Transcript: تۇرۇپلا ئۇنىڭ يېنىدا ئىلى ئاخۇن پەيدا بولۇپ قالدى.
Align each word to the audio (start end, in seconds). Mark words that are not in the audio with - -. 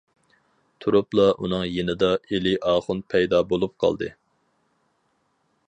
تۇرۇپلا 0.85 1.25
ئۇنىڭ 1.33 1.65
يېنىدا 1.73 2.09
ئىلى 2.29 2.55
ئاخۇن 2.71 3.03
پەيدا 3.15 3.43
بولۇپ 3.53 3.77
قالدى. 3.85 4.11